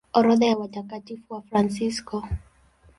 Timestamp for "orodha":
0.13-0.45